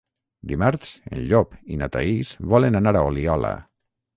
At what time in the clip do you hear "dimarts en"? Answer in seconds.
0.51-1.19